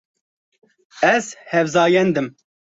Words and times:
Ez 1.15 1.25
hevzayend 1.53 2.15
im. 2.23 2.27